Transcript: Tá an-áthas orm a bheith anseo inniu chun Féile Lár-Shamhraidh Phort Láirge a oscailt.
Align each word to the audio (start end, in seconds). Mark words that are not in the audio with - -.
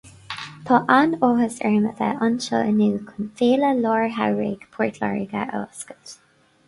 Tá 0.67 0.77
an-áthas 0.93 1.57
orm 1.67 1.83
a 1.89 1.91
bheith 1.99 2.23
anseo 2.27 2.63
inniu 2.71 2.97
chun 3.11 3.29
Féile 3.41 3.69
Lár-Shamhraidh 3.83 4.67
Phort 4.79 4.99
Láirge 5.05 5.45
a 5.45 5.63
oscailt. 5.67 6.17